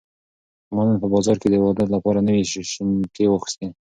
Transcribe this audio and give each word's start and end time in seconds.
ما 0.73 0.81
نن 0.85 0.95
په 1.03 1.07
بازار 1.13 1.37
کې 1.41 1.47
د 1.49 1.55
واده 1.63 1.85
لپاره 1.95 2.19
نوې 2.27 2.43
شینکۍ 2.71 3.25
واخیستې. 3.29 3.67